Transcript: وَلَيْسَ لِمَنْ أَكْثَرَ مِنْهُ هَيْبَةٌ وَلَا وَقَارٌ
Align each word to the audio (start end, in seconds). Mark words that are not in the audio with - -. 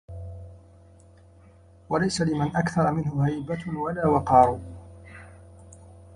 وَلَيْسَ 1.89 2.21
لِمَنْ 2.21 2.55
أَكْثَرَ 2.55 2.91
مِنْهُ 2.91 3.27
هَيْبَةٌ 3.27 3.79
وَلَا 3.79 4.07
وَقَارٌ 4.07 4.59